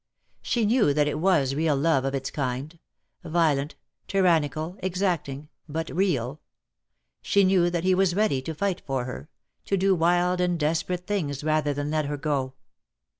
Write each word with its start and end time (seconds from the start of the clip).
She 0.41 0.65
knew 0.65 0.95
that 0.95 1.07
it 1.07 1.19
was 1.19 1.53
real 1.53 1.75
love 1.75 2.05
of 2.05 2.15
its 2.15 2.31
kind; 2.31 2.79
violent, 3.23 3.75
tyrannical, 4.07 4.75
exacting, 4.79 5.47
but 5.69 5.91
real. 5.95 6.41
She 7.21 7.43
knew 7.43 7.69
that 7.69 7.83
he 7.83 7.93
was 7.93 8.15
ready 8.15 8.41
to 8.41 8.55
fight 8.55 8.81
for 8.83 9.05
her, 9.05 9.29
to 9.65 9.77
do 9.77 9.93
wild 9.93 10.41
and 10.41 10.59
desperate 10.59 11.05
things 11.05 11.43
rather 11.43 11.71
than 11.71 11.91
let 11.91 12.05
her 12.07 12.17
go. 12.17 12.55